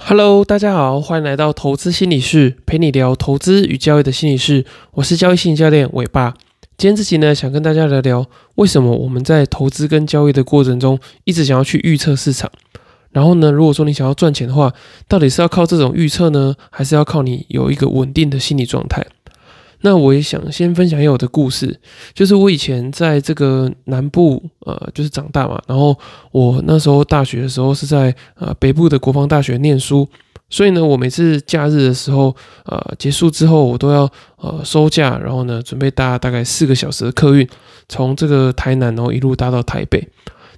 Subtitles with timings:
[0.00, 4.64] Hello，大家好，欢迎来到投资心理室，陪你聊投资与交易的心理室。
[4.92, 6.34] 我是交易心理教练伟爸。
[6.78, 8.24] 今天这集呢，想跟大家聊聊
[8.54, 12.50] 为什么我们在投资跟交易的过程中，一直想要去预测市场。
[13.10, 14.72] 然后呢，如果说你想要赚钱的话，
[15.08, 19.04] 到底是要靠这种预测呢，还是要靠你有一个稳定的心理状态？
[19.80, 21.78] 那我也想先分享一下我的故事，
[22.12, 25.60] 就是我以前在这个南部，呃，就是长大嘛。
[25.68, 25.96] 然后
[26.32, 30.08] 我那时候大学的时候是在呃北部的国防大学念书，
[30.50, 37.48] 所以呢，我每次假日的时候，呃，结束之后，我都要呃收假，然后呢，准备搭大概四个小时的客运，
[37.88, 40.08] 从这个台南，然后一路搭到台北。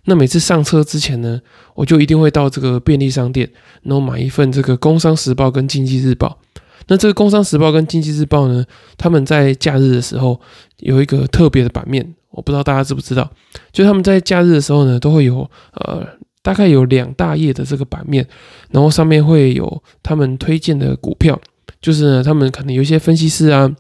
[0.07, 1.39] 那每次上车之前呢，
[1.75, 3.51] 我就一定会到这个便利商店，
[3.83, 6.39] 然后买一份这个《工商时报》跟《经济日报》。
[6.87, 8.65] 那这个《工商时报》跟《经济日报》呢，
[8.97, 10.41] 他们在假日的时候
[10.79, 13.31] 有一个特别的版面，我不知道大家知不知道，
[13.73, 16.05] 就他们在假日的时候呢，都会有呃
[16.43, 18.27] 大概有两大页的这个版面，
[18.71, 21.39] 然后上面会有他们推荐的股票，
[21.81, 23.71] 就是呢他们可能有一些分析师啊，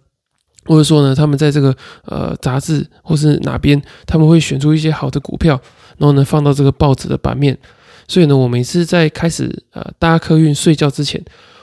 [0.66, 1.74] 或者说呢他们在这个
[2.04, 5.60] 呃杂志或是哪边，他们会选出一些好的股票，
[5.98, 7.58] 然后呢放到这个报纸的版面，
[8.06, 11.20] 所以呢我每次在开始呃搭客运睡觉之前。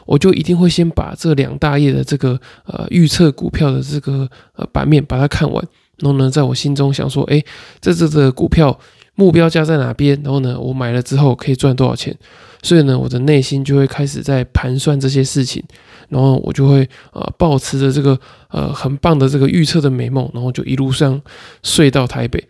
[0.08, 5.64] 我就一定会先把这两大页的这个呃预测股票的这个呃版面把它看完，
[5.98, 7.44] 然后呢，在我心中想说，哎，
[7.80, 8.80] 这这这股票
[9.16, 10.20] 目标价在哪边？
[10.24, 12.18] 然后呢，我买了之后可以赚多少钱？
[12.64, 15.64] 所以呢，我的内心就会开始在盘算这些事情，
[16.10, 18.18] 然后我就会呃保持着这个
[18.50, 21.22] 呃很棒的这个预测的美梦，然后就一路上
[21.64, 22.44] 睡到台北。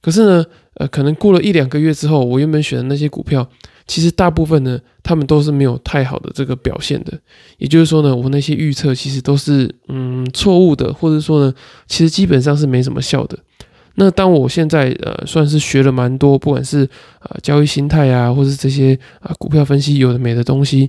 [0.00, 3.46] 可是呢，呃，可能过了一两个月之后，我原本选的那些股票。
[3.90, 7.12] 其实大部分呢，他们都是没有太好的这个表现的。
[7.58, 11.52] 也就是说呢，我那些预测其实都是嗯错误的，或者说呢，
[11.88, 13.36] 其实基本上是没什么效的。
[13.96, 20.88] 那当我现在呃算是学了蛮多，不管是啊交易心态啊，或是这些啊股票分析有的没的东西，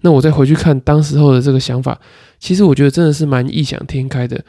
[0.00, 1.96] 那我再回去看当时候的这个想法，
[2.40, 4.44] 其实我觉得真的是蛮异想天开的。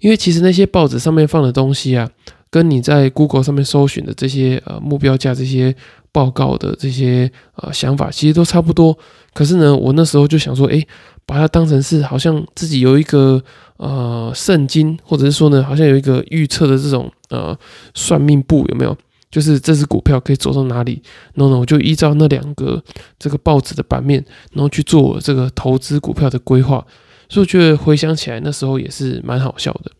[0.00, 2.10] 因为其实那些报纸上面放的东西啊，
[2.50, 5.72] 跟你在 Google 上面搜寻的这些呃目标价这些。
[6.14, 8.96] 报告的这些呃想法其实都差不多，
[9.32, 10.86] 可是呢，我那时候就想说，诶，
[11.26, 13.42] 把它当成是好像自己有一个
[13.78, 17.58] 呃圣经，或者是说呢，好像有一个预测的这种呃
[17.94, 18.96] 算命簿，有没有？
[19.28, 21.02] 就是这只股票可以走到哪里，
[21.34, 22.80] 然后呢，我就依照那两个
[23.18, 26.86] 这个报纸的版面，然后去做这个投资股票的规划。
[27.28, 29.90] 所以我觉得回想起来，那时候也是蛮好笑的。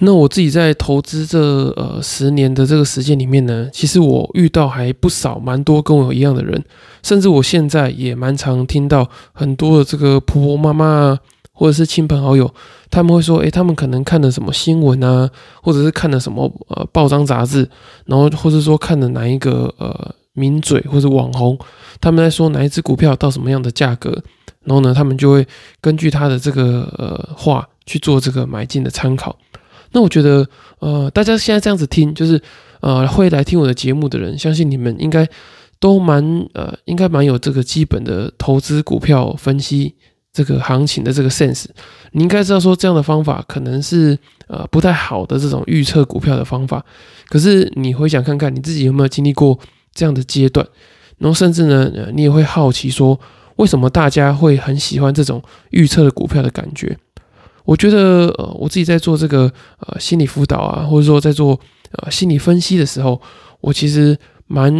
[0.00, 1.40] 那我自己在投资这
[1.76, 6.62] 呃十年的这个时间里面呢，其实我遇到还不少蛮多跟我一样的人，
[7.02, 11.18] 甚至我现在也蛮常听到很多的这个婆婆妈妈，
[11.52, 12.52] 或者是亲朋好友，
[12.90, 15.30] 他们会说，诶，他们可能看了什么新闻啊，
[15.62, 17.68] 或者是看了什么呃报章杂志，
[18.06, 21.56] 然后或者说看了哪一个呃名嘴或者网红，
[22.00, 24.10] 他们在说哪一只股票到什么样的价格，
[24.64, 25.46] 然后呢，他们就会
[25.80, 29.36] 根据他的这个呃话去做这个买进的参考。
[29.94, 30.46] 那我觉得，
[30.80, 32.42] 呃，大家现在这样子听，就是
[32.80, 35.26] 呃，会来听我的节目的人，相信你们应该
[35.78, 36.22] 都蛮
[36.52, 39.94] 呃，应该蛮有这个基本的投资股票分析
[40.32, 41.66] 这个行情的这个 sense。
[42.10, 44.18] 你应该知道说，这样的方法可能是
[44.48, 46.84] 呃不太好的这种预测股票的方法。
[47.28, 49.56] 可是你回想看看，你自己有没有经历过
[49.94, 50.66] 这样的阶段？
[51.18, 53.18] 然后甚至呢，你也会好奇说，
[53.56, 55.40] 为什么大家会很喜欢这种
[55.70, 56.98] 预测的股票的感觉？
[57.64, 61.58] 我觉得，呃，我自己在做这个呃心理辅导啊，或者说在做
[61.92, 63.20] 呃心理分析的时候，
[63.60, 64.16] 我其实
[64.46, 64.72] 蛮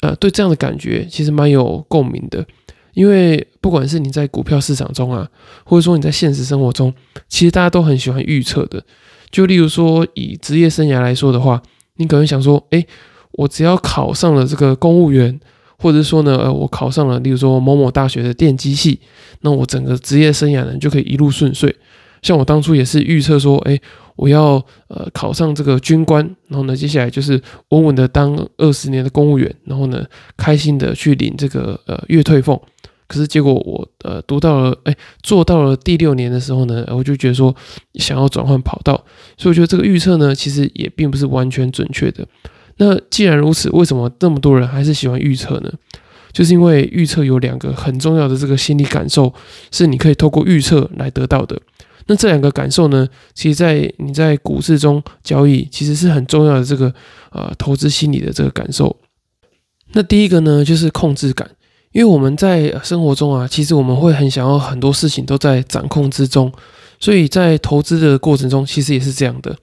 [0.00, 2.46] 呃对这样的感觉其实蛮有共鸣的。
[2.94, 5.28] 因为不管是你在股票市场中啊，
[5.64, 6.92] 或者说你在现实生活中，
[7.28, 8.84] 其实大家都很喜欢预测的。
[9.30, 11.62] 就例如说以职业生涯来说的话，
[11.96, 12.84] 你可能想说，哎，
[13.32, 15.38] 我只要考上了这个公务员，
[15.78, 18.98] 或者说呢，呃，我考上了，例如说某某大学的电机系，
[19.42, 21.72] 那我整个职业生涯呢就可以一路顺遂。
[22.22, 23.78] 像我当初也是预测说，哎，
[24.16, 27.40] 我要呃考上这个军官，然后呢，接下来就是
[27.70, 30.04] 稳稳的当二十年的公务员，然后呢，
[30.36, 32.60] 开心的去领这个呃月退俸。
[33.06, 37.54] 可是结果我呃读到了，哎，做到了第六年的时候呢，我就觉得说
[37.94, 38.94] 想要转换跑道，
[39.38, 42.26] 所以我觉得这个预测呢，其实也并不是完全准确的。
[42.76, 45.72] 那既然如此，为什么这么多人还是喜欢预测呢？
[46.30, 49.32] 就是因为预测有两个很重要的这个心理感受，
[49.72, 51.58] 是你可以透过预测来得到的。
[52.08, 56.92] 那这两个感受呢，其实，在你在股市中交易，其实是很重要的这个
[57.30, 58.96] 呃投资心理的这个感受。
[59.92, 61.48] 那第一个呢，就是控制感，
[61.92, 66.50] 因为我们在生活中啊，其实我们会很想要很多事情都在掌控之中，
[66.98, 69.54] 所以在投资的过程中，其实也是这样的。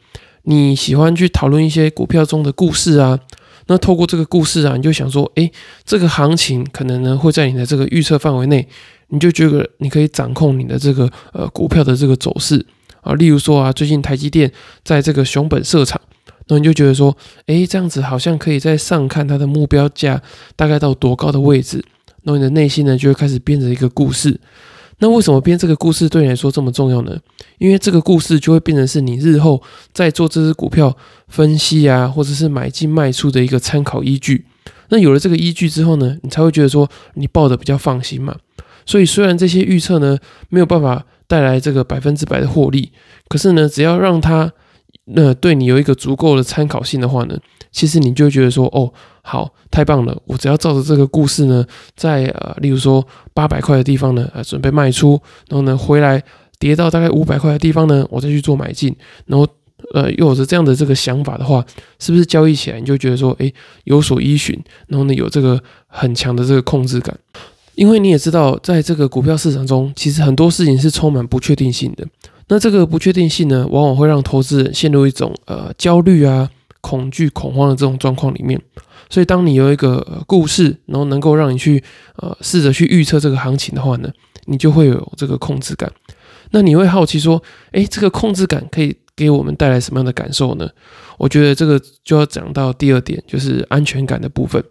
[0.43, 3.19] 你喜欢去讨论一些股票中的故事啊，
[3.65, 5.51] 那透过这个故事啊，你就想说，诶，
[5.83, 8.67] 这个行情可能呢会在你的这个预测范围内，
[9.09, 12.65] 你就觉得你可以掌控你的这个呃股票的这个走势
[13.01, 13.13] 啊。
[13.13, 14.51] 例如说啊，最近台积电
[14.83, 15.99] 在这个熊本设厂，
[16.47, 17.15] 那你就觉得说，
[17.47, 20.21] 诶，这样子好像可以在上看它的目标价
[20.55, 21.83] 大概到多高的位置，
[22.23, 24.39] 那你的内心呢就会开始编着一个故事。
[24.99, 27.19] 那为什么编这个故事对你来说这么重要呢？
[27.57, 29.61] 因为这个故事就会变成是你日后
[29.91, 30.95] 在做这只股票
[31.27, 34.45] 分析啊，或者是买进卖出的一个参考依据。
[34.87, 38.37] 那有了这个依据之后呢，你才会觉得说你抱的比较放心嘛。
[38.85, 40.17] 所以虽然这些预测呢
[40.49, 42.91] 没有办法带来这个百分之百的获利，
[43.27, 44.51] 可是呢，只要让它
[45.05, 47.37] 那对你有一个足够的参考性的话呢，
[47.71, 48.93] 其实你就觉得说哦。
[49.27, 50.15] 好，太棒了！
[50.25, 51.65] 我只要照着这个故事呢，
[51.95, 53.03] 在呃，例如说
[53.33, 56.23] 八百块的地方呢，呃，准备卖出，然后呢，回来
[56.59, 58.95] 跌到大概五百块的地方呢，我再去做买进，
[59.25, 59.47] 然后
[59.95, 61.65] 呃，又有着这样的这个想法的话，
[61.97, 63.51] 是不是交易起来你就觉得说，哎，
[63.85, 64.55] 有所依循，
[64.87, 67.17] 然后呢，有这个很强的这个控制感？
[67.75, 72.05] 因为你也知道，在这个股票市场中，其实很多事情是充满不确定性的。
[72.47, 76.49] 那这个不确定性呢，往往会让投资人陷入一种呃焦虑啊、
[76.81, 78.61] 恐惧、恐慌的这种状况里面。
[79.09, 81.83] 所以，当你有一个故事，然后能够让你去
[82.17, 84.09] 呃试着去预测这个行情的话呢，
[84.45, 85.91] 你就会有这个控制感。
[86.51, 90.69] 那你会好奇说，诶，这个控制感可以给我们带来什么样的感受呢？
[91.17, 94.63] 我觉得这个就要讲到第二点，就是安全感的部分。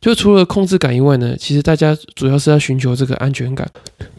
[0.00, 3.68] 就除了控制感以外呢，其实大家主要是要寻求这个安全感，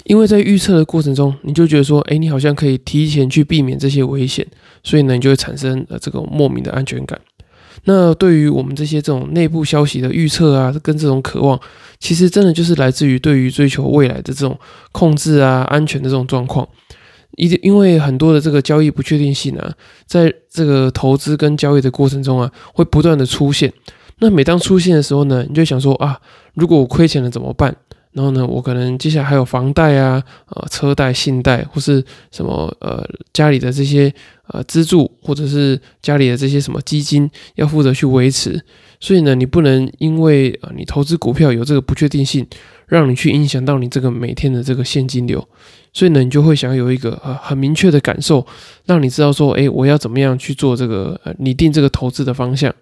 [0.03, 4.45] 因为在预测的过程中，你就觉得说，诶，你好像可以提前去避免这些危险，
[4.83, 7.17] 所以呢，你就会产生呃这种莫名的安全感。
[7.85, 11.57] 那对于我们这些这种内部消息的预测啊，跟这种渴望，
[11.97, 14.59] 其实真的就是来自于对于追求未来的这种
[14.91, 16.67] 控制啊、安全的这种状况。
[17.37, 19.73] 因因为很多的这个交易不确定性啊，
[20.05, 23.71] 在这个投资跟交易的过程中啊，会不断的出现。
[24.19, 26.19] 那每当出现的时候呢，你就想说啊，
[26.53, 27.75] 如果我亏钱了怎么办？
[28.11, 34.11] 然后呢，我可能接下来还有房贷啊、呃车贷、信贷，或是什么呃家里的这些
[34.47, 38.59] 呃资助，或者是家里的这些什么基金要负责去维持，
[38.99, 42.45] 所以呢，你不能因为呃你投资股票有这个不确定性，
[42.87, 45.47] 让你去影响到你这个每天的这个现金流，
[45.93, 48.45] 所以呢，你就会想有一个呃很明确的感受，
[48.85, 52.73] 让你知道说，哎，我要怎么样去做这个呃拟定这个投资的方向。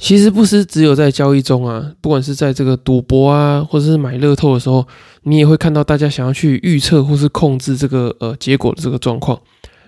[0.00, 4.86] 其实不是只有在交易中啊，不管是在这个赌博啊，或者是买乐透的时候，
[5.22, 9.38] 你也会看到大家想要去预测或是控制这个呃结果的这个状况。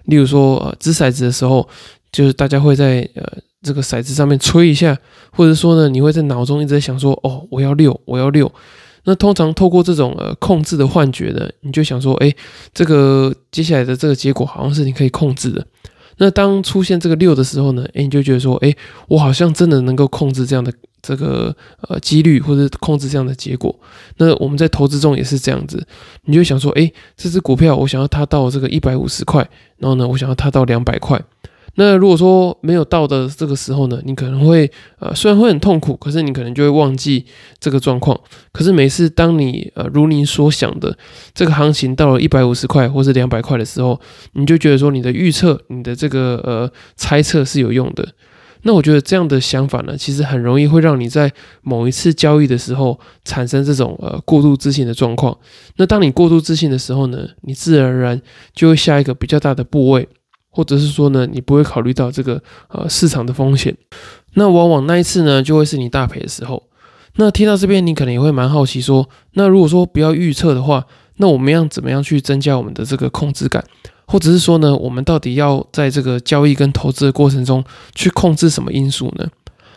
[0.04, 1.68] 例如说，呃，掷骰子的时候，
[2.10, 3.22] 就是大家会在呃
[3.62, 4.96] 这个骰子上面吹一下，
[5.30, 8.50] 或者说呢，你会在脑中一直在想说，哦，我要六，我要六。
[9.04, 12.34] 那通常透过这种呃控制的幻觉呢，你就想说，哎，
[12.74, 15.64] 这个接下来的这个结果好像是你可以控制的。
[16.20, 18.76] 那当出现这个六的时候呢，诶，你就觉得说，诶，
[19.08, 20.70] 我好像真的能够控制这样的
[21.00, 21.56] 这个
[21.88, 23.75] 呃几率，或者控制这样的结果。
[24.19, 25.82] 那我们在投资中也是这样子，
[26.26, 31.19] 你就想说，诶，这只股票我想要它到这个一百五十块，然后呢，我想要它到两百块。
[31.76, 37.25] 那如果说没有到的这个时候呢，你可能会呃虽然会很痛苦，可是你可能就会忘记
[37.58, 38.19] 这个状况。
[38.52, 40.96] 可是每次当你呃如你所想的
[41.32, 43.99] 这个行情到了一百五十块或是两百块的时候，
[44.32, 48.06] 你就觉得说你的预测、你的这个呃猜测是有用的。
[48.62, 51.32] 那我觉得这样的想法呢，其实很容易会让你在
[51.62, 55.38] 某一次交易的时候产生这种呃过度自信的状况。
[55.76, 58.20] 那当你过度自信的时候呢，你自然而然
[58.55, 60.06] 就会下一个比较大的部位。
[60.50, 63.76] 或者是说呢，你不会考虑到这个呃市场的风险，
[64.34, 66.62] 那往往那一次呢，就会是你大赔的时候。
[67.16, 70.84] 那听到这边，你可能也会蛮好奇，说那如果说不要预测的话，
[71.16, 73.64] 那我们要怎么样去增加我们的这个控制感？
[74.06, 77.64] 或者是说呢，我们到底要在这个交易跟投资的过程中
[77.94, 79.28] 去控制什么因素呢？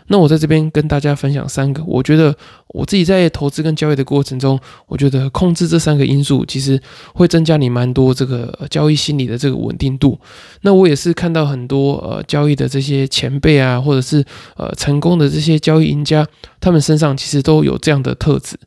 [0.07, 2.35] 那我在这边跟大家分享三个，我觉得
[2.69, 6.79] 我自己在投资跟交易的过程中，我觉得控制这三个因素，其实
[7.13, 10.19] 会增加你蛮多这个交易心理的这个稳定度。
[10.61, 14.23] 那我也是看到很多呃交易的这些前辈啊，或者是
[14.57, 16.27] 呃成功的这些交易赢家，
[16.59, 18.57] 他们身上其实都有这样的特质。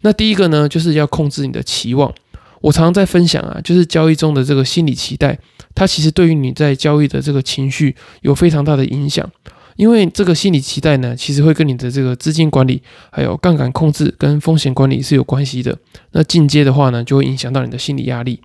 [0.00, 2.12] 那第一个呢，就是要控制你的期望。
[2.60, 5.38] 我常常在分享啊，就是交易中的这个心理期待，
[5.74, 9.28] 它其实对于你在交易的这个情绪有非常大的影响。
[9.76, 15.76] 因为这个心理期待呢，其实会跟你的这个资金管理、还有杠杆控制跟风险管理是有关系的。
[16.12, 18.40] 那进阶的话呢，就会影响到你的心理压力。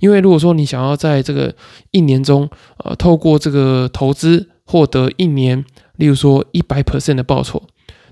[0.00, 1.54] 因为如果说你想要在这个
[1.92, 5.64] 一年中，呃，透过这个投资获得一年，
[5.96, 7.62] 例如说一百 percent 的报酬，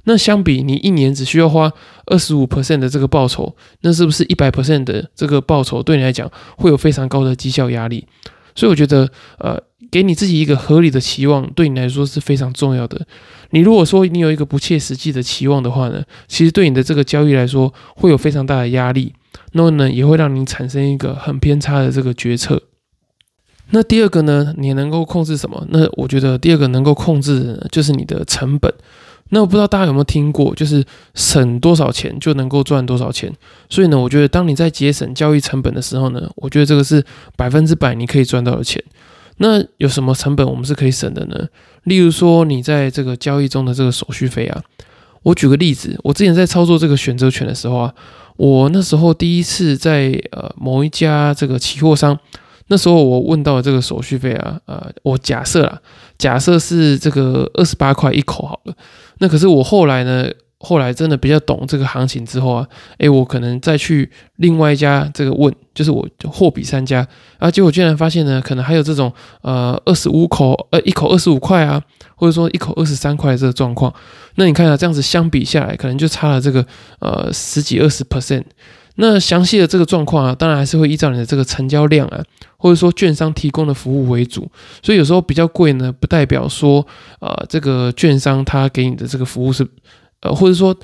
[0.04, 1.72] 那相比你一年只需要花
[2.06, 8.06] 二十五 percent 的这个报酬，那是不是一百 percent 的这个报酬对你来讲会有非常高的绩效压力？
[8.54, 9.60] 所以我觉得，呃。
[9.92, 13.06] 给你自己一个合理的期望，对你来说是非常重要的。
[13.50, 19.12] 你如果说你有一个不切实际的期望的话呢，其实对你的这个交易来说会有非常大的压力。
[19.52, 22.62] 那么呢也会让你产生一个很偏差的这个决策。
[23.70, 25.66] 那第二个呢，你能够控制什么？
[25.68, 28.72] 那我觉得第二个能够控制的就是你的成本。
[29.28, 30.84] 那我不知道大家有没有听过，就是
[31.14, 33.32] 省多少钱就能够赚多少钱。
[33.68, 37.04] 所以呢，我觉得当你在节省交易成本的时候呢，我觉得这个是
[37.36, 38.82] 百分之百你可以赚到的钱。
[39.38, 41.48] 那有什么成本我们是可以省的呢？
[41.84, 44.62] 例如说你在这个交易中的这个手续费啊。
[45.24, 47.94] 我举个例子，我之前在操作这个选择权的时候啊，
[48.36, 52.18] 我那时候第一次在呃某一家这个期货商。
[52.66, 55.80] 那时候我问到这个手续费啊，呃，我假设啦，
[56.18, 58.74] 假设是这个二十八块一口好了。
[59.18, 60.28] 那可是我后来呢，
[60.64, 62.66] 后来真的比较懂这个行情之后啊，
[62.98, 67.06] 诶，我可能再去另外一家这个问，就是我货比三家，
[67.38, 71.82] 啊，结果居然发现呢，可能还有这种呃二十五口呃一口二十五块啊，
[72.14, 73.92] 或者说一口二十三块这个状况。
[74.36, 76.64] 那你看啊，这样子相比下来，可能就差了这个
[77.00, 78.44] 呃十几二十 percent。
[78.96, 82.22] 那详细的这个状况啊，当然还是会依照你的这个成交量啊，
[82.58, 84.46] 或者说券商提供的服务为主。
[84.82, 86.86] 所以有时候比较贵呢，不代表说
[87.18, 89.66] 呃这个券商他给你的这个服务是
[90.22, 90.74] 呃，或者说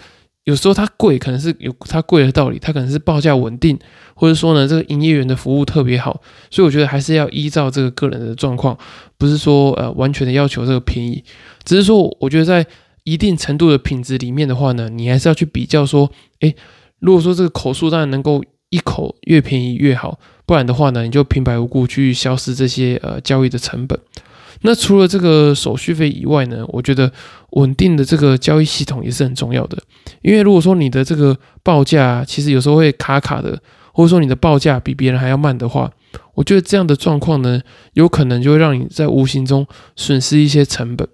[0.44, 3.78] 有时候它贵可能是有它贵的道理，它可能是报价稳定，
[4.14, 6.20] 或者说呢这个营业员的服务特别好。
[6.50, 8.76] 所以我觉得还是要依照这个个人的状况，
[9.16, 11.24] 不是说呃完全的要求这个便宜，
[11.64, 12.66] 只是说我觉得在
[13.04, 16.54] 一定程度的品质里面的话呢，你还是要去比较说，诶。
[17.00, 23.96] 如果说这个口数当然能够一口越便宜越好，不然的话呢，你就平白无故去消失这些呃交易的成本。
[24.62, 27.10] 那除了这个手续费以外呢，我觉得
[27.50, 29.78] 稳定的这个交易系统也是很重要的。
[30.22, 33.60] 因为如果说你的这个报价其实有时候会卡卡的，
[33.92, 35.90] 或者说你的报价比别人还要慢的话，
[36.34, 37.60] 我觉得这样的状况呢，
[37.92, 41.06] 有可能就会让你在无形中损失一些成本。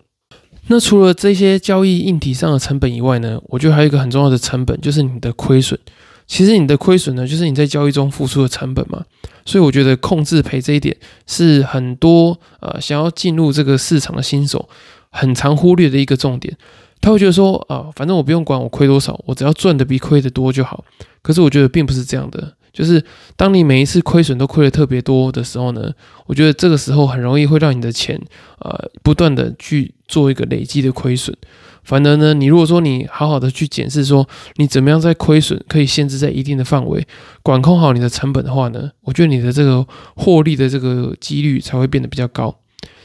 [0.68, 5.78] 那除了这些交易硬体上的成本以外呢，我觉得还有一个很重要的成本，就是你的亏损。
[6.26, 9.04] 其实你的亏损呢，就是你在交易中付出的成本嘛。
[9.46, 14.68] 所以我觉得控制赔这一点是很多呃想要进入这个市场的新手
[15.10, 16.56] 很常忽略的一个重点。
[17.02, 20.82] 他会觉得说啊，反正我不用管我亏多少，我只要赚的比亏的多就好。
[21.20, 22.54] 可是我觉得并不是这样的。
[22.72, 23.04] 就是
[23.36, 25.92] 当你每一次亏损都亏的特别多的时候呢，
[26.26, 28.20] 我觉得这个时候很容易会让你的钱
[28.58, 31.36] 呃不断的去做一个累积的亏损。
[31.84, 34.26] 反而呢，你如果说你好好的去检视说
[34.56, 37.06] 你怎么样在亏损可以限制在一定的范围，
[37.42, 39.86] 管控好你的成本的话呢，我觉得你的这个
[40.16, 42.56] 获利的这个几率才会变得比较高。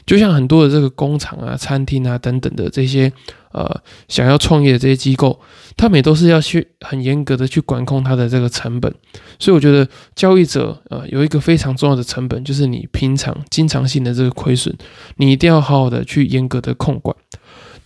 [0.06, 3.12] 就像很多的这个工厂啊、餐厅啊等等的这些
[3.52, 5.38] 呃想要创业的这些机构，
[5.76, 8.92] 他们也都是要去很严格的去管控它的这个成本。
[9.38, 14.74] 所以我觉得交易者呃有一个非常重要的成本，就是你平常经常性的这个亏损，
[15.16, 17.14] 你一定要好好的去严格的控管。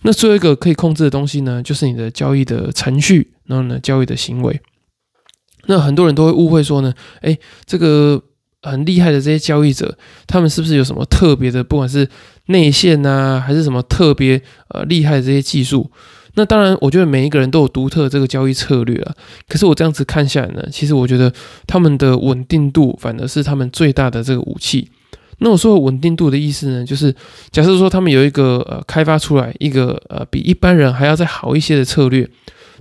[0.05, 4.61] 那最后一个可以控制的东西呢，就是你的交易的程序，然后呢交易的行为。
[5.65, 8.23] 那很多人都会误会说呢，哎，这个。
[8.67, 9.95] 很厉害的这些交易者，
[10.25, 12.09] 他们是不是有什么特别的，不管是
[12.47, 15.91] 内线呐，还是什么特别呃厉害的这些技术？
[16.33, 19.13] 那当然，我觉得每一个人都有独特这个交易策略啊。
[19.47, 21.31] 可是我这样子看下来呢，其实我觉得
[21.67, 24.89] 他们的稳定度反而是他们最大的这个武器。
[25.39, 27.13] 那我说的稳定度的意思呢，就是
[27.51, 32.29] 假设说他们有一个呃开发出来一个呃比一般人还要再好一些的策略，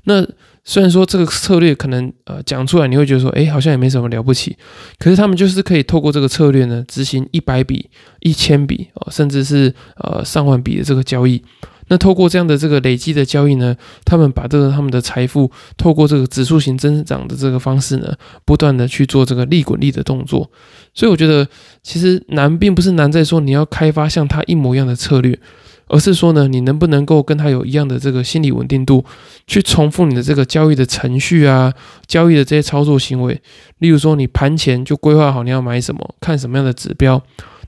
[0.05, 0.27] 那。
[0.67, 4.57] 虽然说这个策略可能呃讲出来你会觉得说，哎，好像也没什么了不起，
[4.99, 11.43] 可是他们就是可以透过这个策略呢，执行一百笔、一千笔哦，甚至是呃上万笔的这个交易。
[11.89, 18.15] 那透过这样的这个累积的交易呢，他们把这个他们的财富透过这个指数型增长的这个方式呢，
[18.45, 20.51] 不断的去做这个利滚利的动作。
[20.93, 21.47] 所以我觉得
[21.83, 25.39] 其实难并不是难在说你要开发像他一模一样的策略。
[25.87, 29.05] 而是说呢，你能不能够跟他有一样的这个心理稳定度，
[29.47, 31.71] 去重复你的这个交易的程序啊，
[32.07, 33.39] 交易的这些操作行为。
[33.81, 37.23] 例如说，你盘前就规划好你要买什么，看什么样的指标。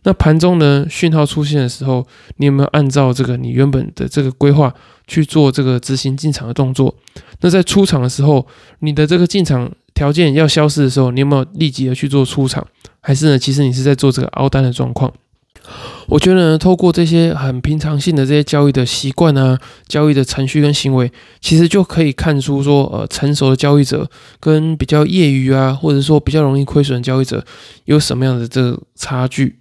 [0.06, 4.72] 那盘中呢，讯号出现的时候，你有没有按照这个你原本的这个规划
[5.08, 6.94] 去做这个执行进场的动作？
[7.40, 8.46] 那在出场的时候，
[8.78, 12.64] 你的这个进场条件要消失的时候，你有没有立即的去做出场？
[13.00, 15.12] 还是呢，其实你是在做这个凹单的状况？
[16.06, 19.58] 我觉得呢，透过这些很平常性的这些交易的习惯啊，
[19.88, 21.10] 交易的程序跟行为，
[21.40, 24.08] 其实就可以看出说，呃，成熟的交易者
[24.38, 27.44] 跟比较业余啊，或者说比较容易亏损的交易者
[27.86, 29.56] 有什么样的这个差距。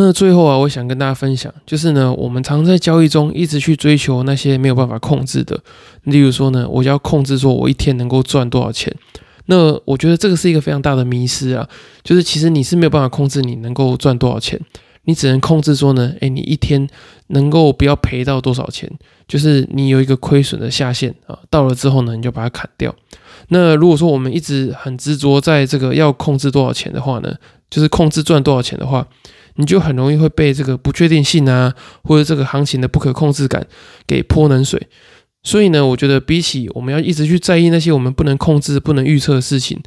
[0.00, 5.60] 那最后啊，我想跟大家分享，就是呢，我们常在交易中一直去追求那些没有办法控制的，
[6.04, 8.94] 例如说呢，我要控制说我一天能够赚多少钱。
[9.46, 11.68] 那我觉得这个是一个非常大的迷失啊，
[12.04, 14.60] 就是其实你是没有办法控制你能够赚多少钱。
[15.02, 16.88] 你只能控制说呢，诶，你一天
[17.28, 18.88] 能够不要赔到多少钱，
[19.26, 22.94] 就是你有一个亏损的下限啊，到了之后呢，你就把它砍掉。
[23.48, 27.34] 那如果说我们一直很执着在这个要控制多少钱的话呢，
[27.68, 29.04] 就是控制赚多少钱的话，
[29.58, 33.66] 你就很容易会被这个不确定性啊，或者这个行情的不可控制感
[34.06, 34.88] 给泼冷水。
[35.42, 39.80] 所以呢，我觉得比起我们要一直去在意那些我们不能控制、不能预测的事情，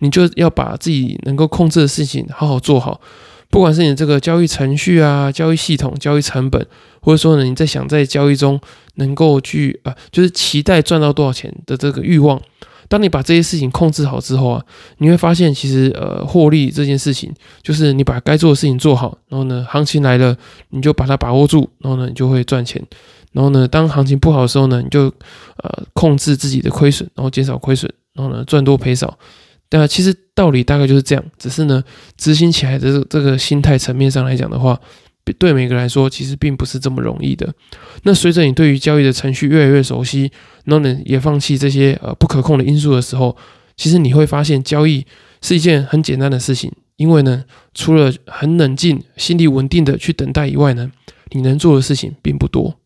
[0.00, 3.00] 你就要把自己能够控制的事情好好做好。
[3.48, 6.66] 不管是你这个交易程序啊、交易系统、交易成本，
[7.00, 8.60] 或者说呢，你在想在交易中
[8.96, 12.40] 能够去啊，就是期待赚到多少钱的这个欲望。
[12.88, 14.64] 当你把这些事情控制好之后啊，
[14.98, 20.36] 你会发现其实呃获利这件事情，就是你把该做的事情做好，然后呢行情来了
[20.70, 22.82] 你就把它把握住，然后呢你就会赚钱。
[23.32, 25.12] 然后呢当行情不好的时候呢，你就
[25.62, 29.18] 呃控制自己的亏损，然后减少亏损，然后呢赚多赔少。
[29.68, 31.82] 但其实道理大概就是这样，只是呢
[32.16, 34.78] 执行起来的这个心态层面上来讲的话。
[35.34, 37.52] 对每个人来说，其实并不是这么容易的。
[38.02, 40.30] 那随着你对于交易的程序越来越熟悉，
[40.64, 43.36] 然后呢，也放弃这些呃不可控的因素的时候，
[43.76, 45.04] 其实你会发现交易
[45.40, 46.72] 是一件很简单的事情。
[46.96, 50.90] 因为呢，除了很冷静、心理稳定的去等待以外呢，
[51.32, 52.78] 你能做的事情并不多。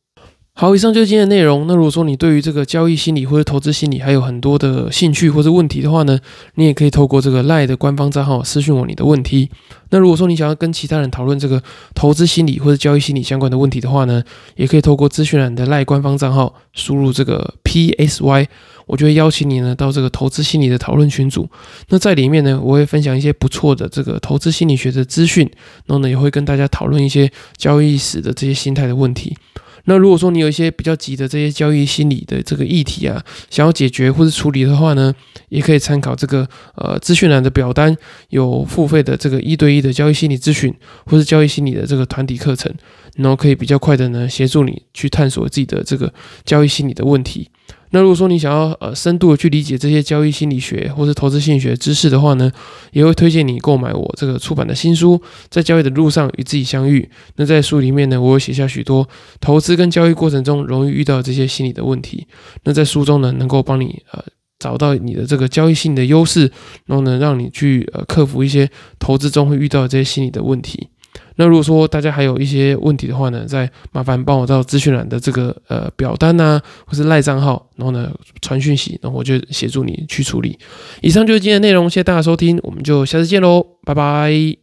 [0.61, 1.67] 好，以上就是今天的内容。
[1.67, 6.21] 那如果说你对于这个交易心理或者投资心理还有很多的兴趣或者问题的话呢，
[6.57, 9.49] 你也可以透过这个赖的官方账号私讯我你的问题。
[9.89, 11.63] 那如果说你想要跟其他人讨论这个
[11.95, 14.23] 投资心理或者交易心理相关的问题的话呢，
[14.55, 18.47] 也可以透过资讯栏的赖官方账号输入这个 P S Y，
[18.91, 21.49] 我就会邀请你呢到这个投资心理的讨论群组。
[21.91, 25.49] 那在里面呢，我会分享一些不错的这个投资心理学的资讯，
[25.87, 29.37] 然后呢也会跟大家讨论一些交易史的这些心态的问题。
[29.85, 35.15] 那如果说你有一些比较急的这些交易心理的这个议题啊，想要解决或者处理的话呢，
[35.49, 37.97] 也可以参考这个呃资讯栏的表单，
[38.29, 40.75] 有付费的这个一对一的交易心理咨询，
[41.07, 42.73] 或是交易心理的这个团体课程，
[43.17, 46.13] 然后可以比较快的呢协助你去探索自己的这个
[46.45, 47.49] 交易心理的问题。
[47.91, 52.51] 那如果说你想要呃深度的去理解这些交易心理学或是投资心理学知识的话呢，
[52.93, 55.19] 也会推荐你购买我这个出版的新书
[55.49, 57.01] 《在交易的路上与自己相遇》。
[57.37, 59.09] 那在书里面呢，我有写下许多
[59.41, 62.27] 投资跟交易过程中容易遇到这些心理的问题。
[62.65, 64.23] 那在书中呢，能够帮你呃
[64.59, 66.51] 找到你的这个交易性的优势，
[66.87, 70.89] 然后呢，让你去呃克服一些投资中会遇到的这些心理的问题。
[71.37, 78.11] 那如果说大家还有一些问题的话呢，再麻烦帮我到资讯栏的这个呃表单呐，或是赖账号，然后呢
[78.43, 80.59] 传讯息，然后我就协助你去处理。
[81.01, 84.60] 以上就是今天的内容，谢谢大家收听，我们就下次见喽，拜拜。